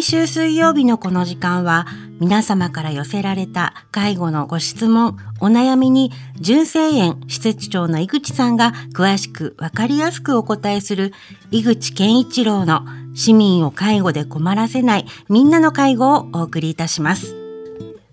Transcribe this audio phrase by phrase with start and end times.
[0.00, 1.86] 毎週水曜日のこの時間は
[2.20, 6.10] 皆様から寄せられた介護のご質問、お悩みに
[6.40, 11.12] 純正園施設長の井口さんが詳しくわかりやすくお答えする
[11.50, 17.36] 井口健一郎の市民を介護で困らせないみんなの介護をお送りいたします。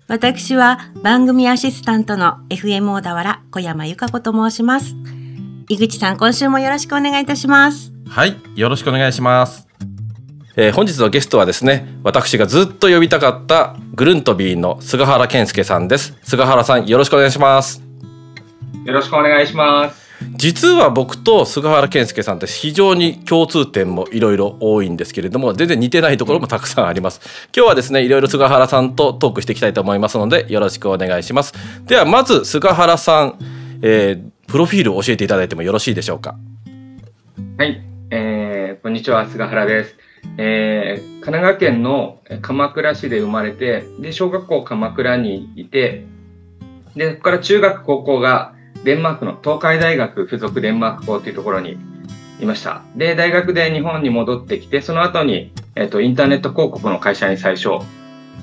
[0.08, 4.94] 私は番組アシスタントの FM 小田原小山由香子と申します。
[5.70, 7.92] 井口さん、今週もよろしくお願いいたします。
[8.10, 9.67] はい、よろしくお願いします。
[10.60, 16.18] えー、本日のゲストはですね私がずっと呼びたかったグルントビーの菅原健介さんです。
[16.24, 17.80] 菅原さんよろしくお願いします。
[18.84, 20.08] よろしくお願いします。
[20.34, 27.20] 実は僕と菅原健介さんって非常に共通点もいろいろ多いんですけれども全然似てないところもたくさんあります。
[27.56, 31.52] 今日はですねいろいろ菅原さんとトークしていきたいと思いますのでよろしくお願いします。
[31.86, 33.38] ではまず菅原さん、
[33.80, 36.34] えー、プロフィールを教えていただいてもよろしいでしょうか？
[37.58, 37.80] はい、
[38.10, 39.94] えー、こんにちは菅原です
[40.36, 46.04] えー、神奈川県の鎌倉市で生まれて、で、小学校鎌倉にいて、
[46.94, 51.76] で、そこから中学、高校がデンマークの東海大学附属デンマーク校というところに
[52.40, 52.82] いました。
[52.96, 57.84] で、大学で日本に戻ってきて、その後に、えっ、と、インターネット広告の会社に最初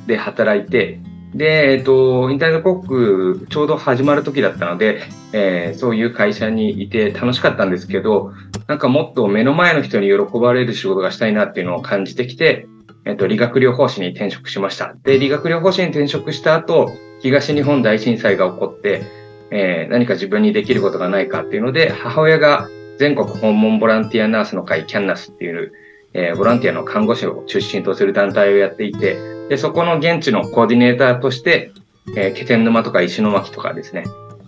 [0.07, 0.99] で働いて、
[1.33, 5.03] で、えっ、と、インターネット広告ちょうど始まる時だったので、
[5.33, 8.33] えー、そういう会社にいて楽しかったんですけど、
[8.67, 12.67] なんかもっと目の前の人に喜ばれる仕事がしたいなっていうのを感じてきて、
[13.05, 14.95] えっ、と、理学療法士に転職しました。
[15.03, 19.03] で、理学療法士に転職した後、東日本大震災が起こって、
[19.51, 25.71] えー、何か自分にできることがないかっていうので、母親が全国訪問ボランティアナースの会キャンナスっていう、
[26.13, 29.17] えー、ボランティアの看護師を中心とする団体をやっていて、
[29.49, 31.71] で、そこの現地のコーディネーターとして、
[32.17, 34.05] えー、気仙沼とか石巻とかですね、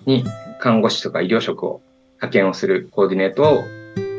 [0.08, 0.24] に
[0.60, 1.82] 看護師とか医療職を
[2.16, 3.64] 派遣をするコーディネートを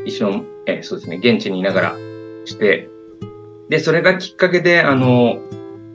[0.08, 1.96] 石の、えー、そうですね、現地にいながら
[2.44, 2.88] して、
[3.68, 5.40] で、それがきっかけで、あの、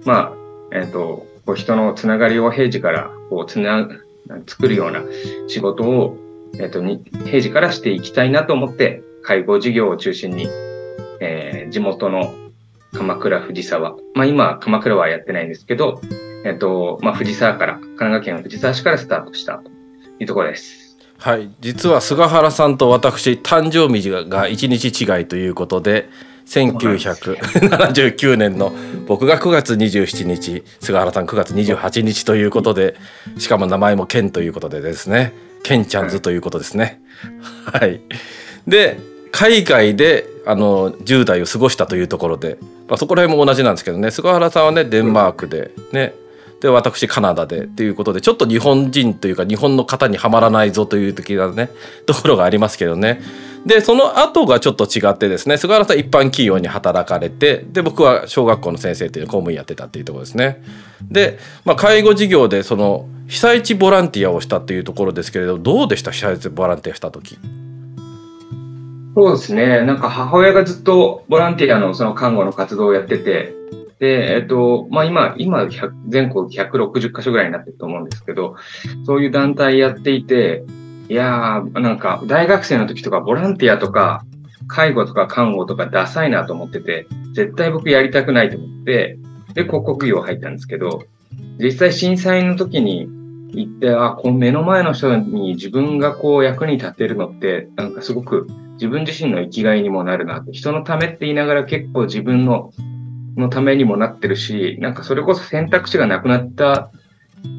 [0.06, 0.34] まあ、
[0.72, 3.90] えっ、ー、と、こう人のつながりを平時からこうつな、
[4.48, 5.04] 作るような
[5.48, 6.18] 仕事を、
[6.56, 10.48] えっ、ー、と、に、平時からしていきたいなと思って、介護事業を中心に、
[11.20, 12.34] えー、地元の
[12.94, 13.96] 鎌倉藤沢。
[14.14, 16.00] まあ今、鎌倉はやってないんですけど、
[16.46, 19.72] えっと、まあ藤沢から、神奈川県藤沢市からスタートしたと
[20.20, 20.83] いうところです。
[21.24, 21.50] はい。
[21.62, 26.10] 実は菅原さんと私、誕生日が1日違いということで、
[26.46, 28.74] 1979年の
[29.08, 32.98] 僕が9月27日菅原さん9月28日ということで
[33.38, 35.32] しかも名前もケンということでですね
[35.64, 37.02] ケンちゃんズということですね。
[37.72, 38.02] はい、
[38.68, 39.00] で
[39.32, 42.58] 海外であの10代を過ごしたというところで、
[42.90, 46.14] まあ、そこら辺も同じなんですけどね菅原さんはねデンマークでね
[46.64, 51.70] で私カナダでっていうことでちょっと日本人というか日本の方にはまらないぞという的なね
[52.06, 53.22] ところがありますけどね。
[53.66, 60.64] でその後がちょっと違ってですね菅原さん一般企業に働かれてで僕は小学校の先生っていう公務員やってたっていうところですね。
[61.02, 67.38] で、まあ、介護事業でその被災地ボランティアをしたっていうところですけれどどうでした被災地ボランティアした時？
[69.16, 69.82] そうですね。
[69.82, 73.54] なんか母親がずっとボランティアのその看護の活動をやってて、
[74.04, 75.66] で、えっと、まあ今、今、
[76.10, 78.58] 全国160カ所ぐらいになってると思うんですけど、
[79.06, 80.66] そういう団体やっていて、
[81.08, 84.26] いやー、なんか大学生の時とかボランティアとか、
[84.68, 89.18] 介護とか看護とかダサいなと思ってて、絶対僕やりたくないと思って、
[89.54, 91.06] で、広告業入ったんですけど、
[91.58, 93.08] 実際震災の時に
[93.54, 102.74] 行って、あ、この目の前の人に自分がこう役に立てるのって、なんかすごく自分自身の生きがいにもなるなって、人のためって言いながら結構自分の
[103.36, 106.92] のためにもなってるし、なんかそれこそ選択肢がなくなった、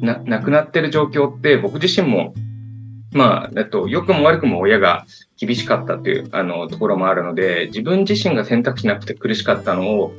[0.01, 2.33] な、なくなってる状況って僕自身も、
[3.11, 5.05] まあ、えっと、良くも悪くも親が
[5.37, 10.13] 厳しかったっていう、あの、ところもあるので、自分自身が選択肢なくて苦しかったのを、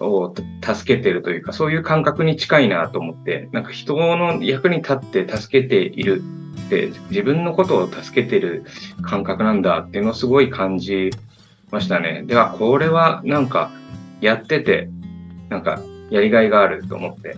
[0.00, 6.22] を助けてるというか、そういう感覚に近いなと思って、なんか人の役に立って助けている
[6.66, 8.64] って自分のことを助けてる
[9.02, 11.10] 感覚なんだっていうのをすごい感じ
[11.70, 12.22] ましたね。
[12.26, 13.70] では、これはなんか
[14.26, 14.88] やってて、
[15.48, 15.80] なんか
[16.10, 17.36] やりがいがあると思って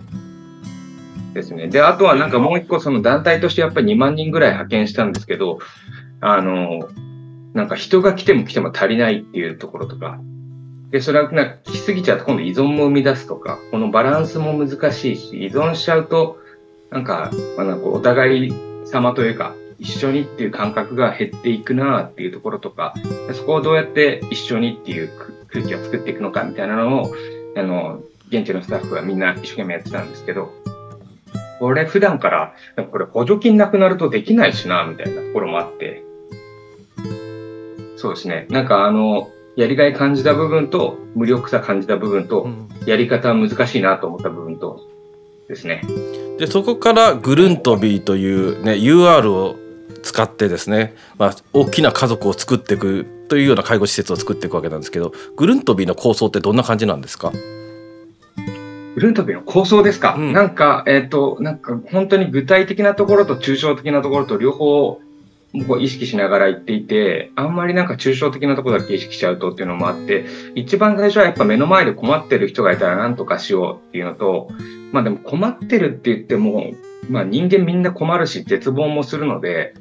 [1.33, 1.67] ですね。
[1.67, 5.59] で、あとはなんかもう一個その団体としてやっぱり2万人ぐらい派遣したんですけど、
[6.19, 6.89] あの、
[7.53, 10.19] なんか人が来ても来ても足りないっていうところとか、
[10.91, 16.37] で、それはな来すぎちゃうと今度依存も生み出すとか、このバランスも難しいし、依存しちゃうと、
[16.89, 18.53] なんか、まあ、なんかお互い
[18.85, 22.93] 様というか、一緒にっていう感覚が減っていくなっていうところとか、
[23.33, 25.09] そこをどうやって一緒にっていう
[25.57, 27.15] 空気を作っていくのかみたいなのを、
[27.55, 30.51] あの、現地のスタッフはみんな一生懸命やってたんですけど、
[31.59, 32.53] これ普段から、
[32.91, 36.03] これ補助金なくなるとできないしな、みたいなところもあって、
[37.95, 38.45] そうですね。
[38.49, 42.47] なんかあの、やりがい感じた部分と、無力さ感じた部分と、
[42.85, 44.81] やり方は難しいなと思った部分と
[45.47, 45.81] ですね。
[46.37, 49.55] で、そこからグルントビーというね、UR を
[50.07, 57.31] 使ってですね、まあ、大きな家族を作っていくというような介護施設を作っていくわけなんですけど、グルントビーの構想ってどんな感じなんですか？
[58.95, 65.01] グルントビーの構想ですか、うん、なんか、えっ、ー、と、なんか本当に具体的なところと抽象的なところと両方
[65.67, 70.25] こう意識しながら言っていて、あんまりなんか抽象的なところだけ意識しちゃうとっていうのもあって、
[70.55, 74.49] 一番最初はやっぱ目の前で困ってる人がいたら何とかしようっていうのと、
[74.91, 76.71] まあでも困ってるって言っても、
[77.09, 79.73] まあ人間みんな困るし絶望もするので、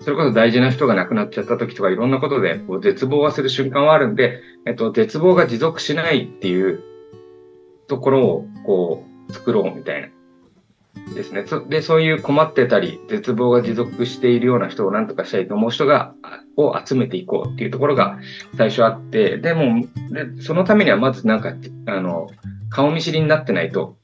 [0.00, 6.82] それこそ大事な人が亡くなっちゃった時とかいろんなことでこう絶望はする瞬間はあるんで、えっと、絶望が持続しないっていう
[7.86, 10.08] ところをこう作ろうみたいな
[11.14, 11.44] ですね。
[11.68, 16.14] で、そういう困ってたり、絶望が持続しているような人を何とかしたいと思う人が、
[16.56, 18.18] を集めていこうっていうところが
[18.56, 21.54] 最初あって、でも、でそのためにはまずなんか、
[21.86, 22.28] あの、
[22.70, 23.96] 顔見知りになってないと、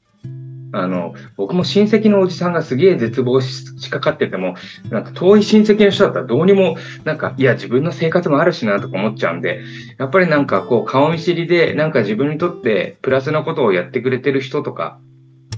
[0.73, 4.55] あの、僕も親戚のおじさんがすげえ絶望しかかってても、
[4.89, 6.75] なんか遠い親戚の人だったらどうにも、
[7.05, 9.61] なんか、いや、自分の生活もあるしなとか思っちゃうんで、
[9.97, 14.99] やっぱりなんかこう、顔見知りで、なんか自分にとってプラスなことをやってくれてる人とか、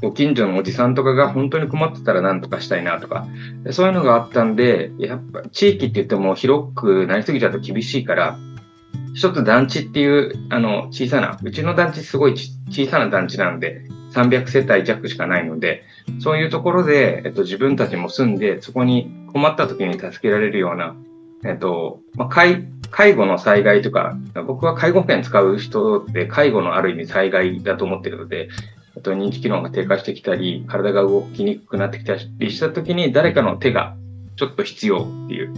[0.02, 3.28] ご近所のおじさんとかが本当に困ってたら何とかしたいなとか、
[3.72, 8.38] そういうのがあったんで、やっぱ地域って言っても広くなりすぎちゃうと厳しいから、
[9.14, 12.36] 一つ団地っていう、あの、小さな、うちの団地すごい
[12.70, 13.82] 小さな団地なんで、
[14.14, 15.84] 300世帯弱しかないので、
[16.20, 20.96] そういうところで、えっと、自分たちも住んで、そこに困った時に助けられるような、
[21.46, 24.18] えっと、まあ、介介護の災害とか、
[24.48, 28.50] 僕は介護保険使う人って介護のある意味災害だと思ってるので、
[28.98, 33.96] あと認知機能が低下してきたり、体が動きにくくなってきたりしたときに、誰かの手が
[34.36, 35.54] ちょっと必要っていう。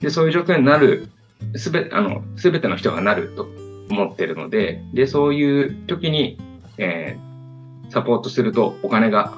[0.00, 1.08] で、そういう状況になる、
[1.56, 3.46] すべ、あの、すべての人がなると
[3.90, 6.38] 思ってるので、で、そういう時に、
[6.78, 7.29] えー、
[7.90, 9.34] サポートするとお金が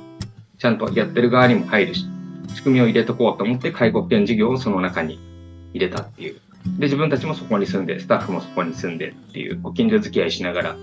[0.58, 2.06] ちゃんとやってる側にも入るし、
[2.54, 5.18] 仕組みを入れとこうと思って介護保険事業をその中に
[5.74, 6.40] 入れたっていう。
[6.78, 10.76] で、自分たちもそこに住んで、スタッフもそこに住んでっていう、ご近所付き合いしながら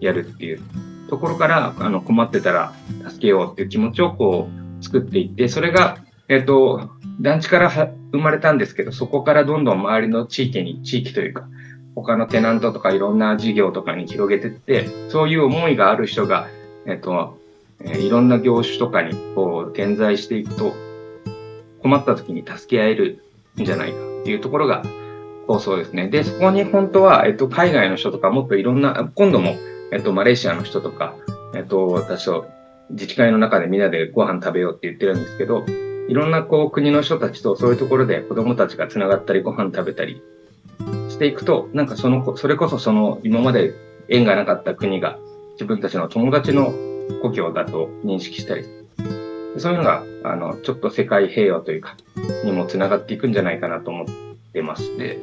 [0.00, 0.60] やるっていう
[1.08, 2.72] ところから、あの、困ってたら
[3.08, 4.48] 助けようっていう気持ちをこ
[4.80, 5.98] う作っていって、それが、
[6.28, 6.90] えっ、と、
[7.20, 11.48] 団地から生まれたんですけど、そこからどんどん周りの地域に、地域というか、
[11.94, 16.48] 他のテナントとかいろんな事業とかに広げてって、そういう思いがある人が、
[16.86, 17.38] えっ、と、
[17.80, 20.74] えいろんな業種とかにこう点在していくと、
[21.82, 23.24] 困った時に助け合える
[23.60, 24.84] んじゃないかっていうところが
[25.46, 26.08] 構想ですね。
[26.08, 29.56] で、そこに本当は、えっと、海外の人とかもっといろんな、今度も
[29.92, 31.14] えっと、マレーシアの人とか、
[31.54, 32.46] えっと、私と
[32.90, 35.66] 自治会の中でみんなでご飯食べようって言ってるんですけど、
[36.08, 40.22] いろんなこう国の人たちとそういうところで子供たちが繋がったりご飯食べたり
[41.10, 43.74] していくと、なんかその、それこそその今まで
[44.08, 45.18] 縁がなかった国が
[45.52, 46.72] 自分たちの友達の
[47.22, 48.64] 故郷だと認識したり、
[49.58, 51.96] そういうのが、あの、ちょっと世界平和というか、
[52.44, 54.06] にも繋がっていくんじゃないかなと思っ
[54.52, 55.18] てまして、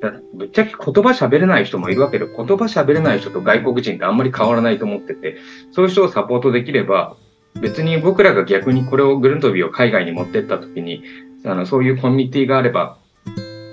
[0.00, 5.38] だぶっちゃけ言葉喋れない人もいるわけで、言葉喋れない人と外国人ってあんまり変わらないと思ってて、
[5.72, 7.16] そういう人をサポートできれば、
[7.60, 11.02] 別に僕らが逆にこれをグルントビーを海外に持ってった時に、
[11.44, 12.98] あの、そういうコミュニティがあれば、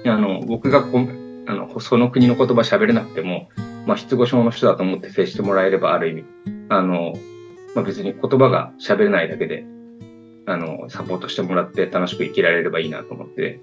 [0.05, 0.99] あの、僕がこ
[1.47, 3.49] あの、その国の言葉喋れなくても、
[3.85, 6.25] まあ、失語症の人だと思って接してもらえればある意味、
[6.69, 7.13] あの、
[7.75, 9.65] まあ、別に言葉が喋れないだけで、
[10.47, 13.61] あの、サポートしてもらって楽しく生きられればいいなと思って、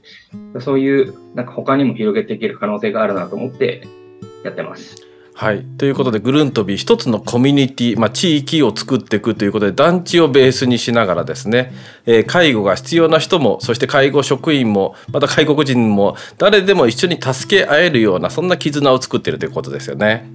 [0.60, 3.82] そういう、なんか他にも広げていける可能性があるなと思って
[4.44, 5.11] やってます。
[5.42, 5.64] はい。
[5.76, 11.72] ということで、グルントビー一つのコミュニティ、まあ、地域を作っていくということで、団地をベースにしながらですね、
[12.06, 20.30] えー、介護が必要な人も、そして介護職員も、また外国人も、誰でも一緒に助け合えるような、そんな絆を作っているということですよね。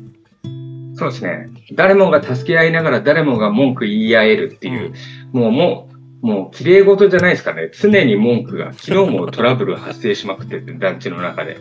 [0.95, 1.51] そうですね。
[1.71, 4.93] 誰もが助け合いながら誰もが文句言い合えるっていう、
[5.33, 5.89] うん、もう、も
[6.21, 7.71] う、もう綺麗事じゃないですかね。
[7.79, 11.55] 常に文句が、昨日もトラブル発生しまくってて、団地の中で。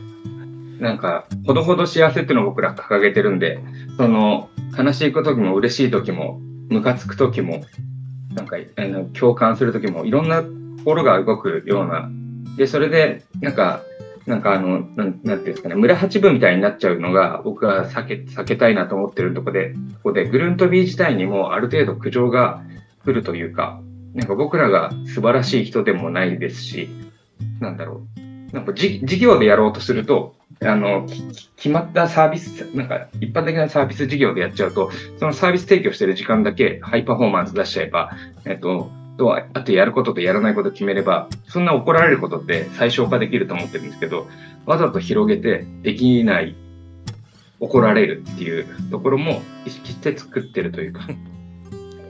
[0.81, 3.61] なんか、ほどほど幸せっていうのを僕ら掲げてるんで、
[3.97, 7.65] その、悲しい時も嬉しい時も、ムカつく時も、
[8.35, 10.43] なんか、あの共感する時も、いろんな
[10.79, 12.11] 心が動くような、
[12.57, 13.83] で、それで、なんか、
[14.27, 22.63] なんかあの、なんなんていうんですかね、村八分みたいになっちゃうのが、僕は避け、避けたいなと思ってるとこで、ここで、グルントビー自体にもある程度苦情が
[23.05, 23.81] 来るというか、
[24.15, 26.89] なんか僕らが素晴らしい人でもないですし、
[27.61, 28.03] なんだろ
[28.51, 28.55] う。
[28.55, 31.07] なんか事業でやろうとすると、あの、
[31.57, 38.13] 決まったサービス、なんか一般的なサービス事業でやっちゃうと、そのサービス提供してる時間だけハイパフォーマンス出しちゃえば、
[38.45, 44.27] えっと、とはあとやることとやらないこと決めれば、そんな怒られることって最小化できると思ってるんですけど、
[44.67, 46.57] わざと広げてできない
[47.61, 51.09] 怒られるっていうところも意識して作ってるというか、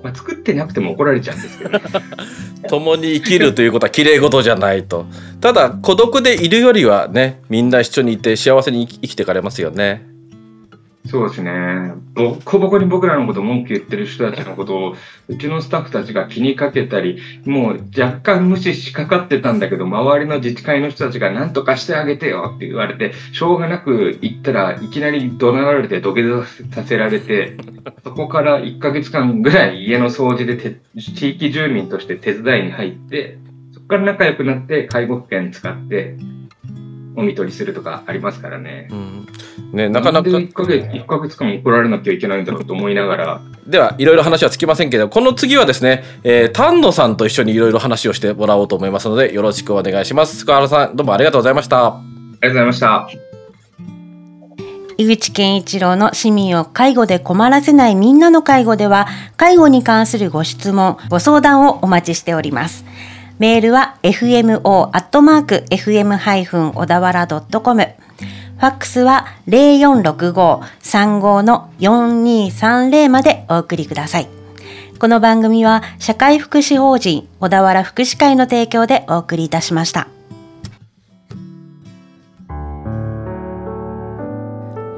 [0.06, 1.80] まあ、作ってなくても怒られちゃうんですけど、ね、
[2.70, 5.06] 共に生きるということは綺麗事じゃないと。
[5.40, 10.06] ただ孤独でいるよりはねみんな一緒にいて幸せに生きていかれますよね。
[11.08, 11.92] そうですね。
[12.14, 14.96] ボッコボコに僕らのこと文句言ってる人たちのことを、
[15.28, 27.56] うちのスタッフたちが気にかけたり、もう若干無視しかかってたんだけど、周りの自治会の人たちが何とかしてあげてよって言われて、しょうがなく言ったらいきなり怒鳴られて土下座させられて、
[28.02, 33.38] そこから1ヶ月間ぐらい家の掃除で地域住民として手伝いに入って、
[33.72, 36.16] そこから仲良くなって介護保険使って、
[37.16, 38.88] お見取りするとかありますからね。
[38.90, 39.26] うん
[39.73, 40.28] ね、なかなか。
[40.28, 43.40] 1ヶ月、1ヶ月間怒られなきゃいけないんだろうと思いながら。
[43.66, 50.40] では、いろいろ話はつきませんけど、この次はですね、えー、丹野さんと一緒にいろいろ話をしてもらおうと思いますので、よろしくお願いします。
[50.40, 51.87] 福原さん、どうもありがとうございました。
[51.87, 52.02] あ
[52.42, 53.08] りがとうございました。
[54.99, 59.06] 井口健一郎の市民を介護で困らせないみんなの介護では、
[59.37, 62.85] 介護に関するご質問、ご相談をお待ちしております。
[63.38, 64.60] メールは fmo.fm-
[66.72, 74.28] 小田原 .com ファックスは0465-35の4230までお送りください。
[74.98, 80.08] この番組は社会福祉法人小田原福祉会の提供でお送りいたしました。